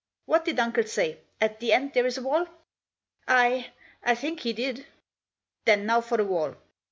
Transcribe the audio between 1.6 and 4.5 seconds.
end there is a wall?"" I— I think